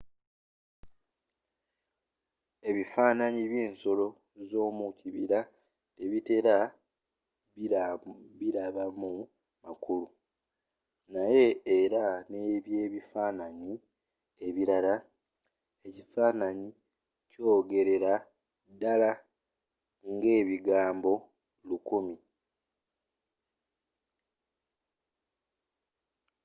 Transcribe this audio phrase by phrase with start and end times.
[2.69, 4.07] ebifaananyi byensolo
[4.49, 5.39] zomukibira
[5.95, 6.55] tebatera
[8.39, 9.11] bilabamu
[9.63, 10.07] makulu
[11.13, 11.45] naye
[11.79, 13.71] era ngebyebifaananyi
[14.47, 14.95] ebirala
[15.87, 16.69] ekifaananyi
[17.31, 18.13] kyogerera
[18.71, 19.11] ddala
[20.15, 21.13] ngebigambo
[21.67, 22.15] lukumi